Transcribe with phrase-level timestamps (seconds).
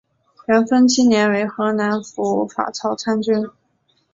[0.47, 3.47] 元丰七年为河南府法曹参军。